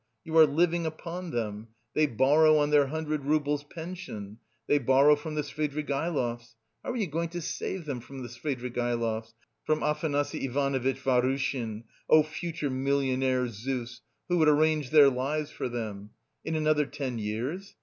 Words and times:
You 0.23 0.35
are 0.39 0.47
living 0.47 0.87
upon 0.87 1.29
them. 1.29 1.67
They 1.93 2.07
borrow 2.07 2.57
on 2.57 2.71
their 2.71 2.87
hundred 2.87 3.23
roubles 3.23 3.63
pension. 3.63 4.39
They 4.65 4.79
borrow 4.79 5.15
from 5.15 5.35
the 5.35 5.43
Svidrigaïlovs. 5.43 6.55
How 6.83 6.91
are 6.93 6.97
you 6.97 7.05
going 7.05 7.29
to 7.29 7.39
save 7.43 7.85
them 7.85 7.99
from 7.99 8.27
Svidrigaïlovs, 8.27 9.35
from 9.63 9.81
Afanasy 9.81 10.41
Ivanovitch 10.45 10.97
Vahrushin, 11.03 11.83
oh, 12.09 12.23
future 12.23 12.71
millionaire 12.71 13.47
Zeus 13.47 14.01
who 14.27 14.39
would 14.39 14.49
arrange 14.49 14.89
their 14.89 15.11
lives 15.11 15.51
for 15.51 15.69
them? 15.69 16.09
In 16.43 16.55
another 16.55 16.87
ten 16.87 17.19
years? 17.19 17.75